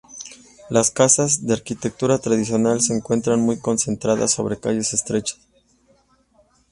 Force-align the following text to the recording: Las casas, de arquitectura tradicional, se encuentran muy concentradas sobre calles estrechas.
Las 0.71 0.89
casas, 0.89 1.45
de 1.45 1.53
arquitectura 1.53 2.17
tradicional, 2.17 2.81
se 2.81 2.95
encuentran 2.97 3.39
muy 3.39 3.59
concentradas 3.59 4.31
sobre 4.31 4.59
calles 4.59 4.95
estrechas. 4.95 5.37